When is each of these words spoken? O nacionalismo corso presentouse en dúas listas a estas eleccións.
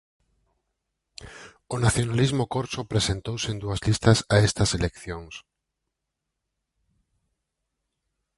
O 1.73 1.75
nacionalismo 1.85 2.43
corso 2.55 2.89
presentouse 2.93 3.47
en 3.53 3.57
dúas 3.63 3.79
listas 3.87 4.17
a 4.35 4.37
estas 4.47 4.69
eleccións. 4.77 5.35